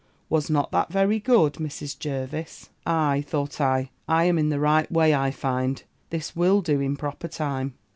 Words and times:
Was 0.29 0.49
not 0.49 0.71
that 0.71 0.91
very 0.91 1.19
good, 1.19 1.53
Mrs. 1.61 1.95
Jervis?' 1.99 2.71
'Ay,' 2.87 3.21
thought 3.27 3.61
I, 3.61 3.91
'I 4.07 4.23
am 4.23 4.39
in 4.39 4.49
the 4.49 4.59
right 4.59 4.91
way, 4.91 5.13
I 5.13 5.29
find: 5.29 5.83
this 6.09 6.35
will 6.35 6.61
do 6.63 6.79
in 6.79 6.95
proper 6.97 7.27
time. 7.27 7.75